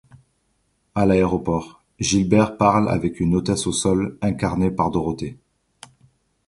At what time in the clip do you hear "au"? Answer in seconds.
3.67-3.71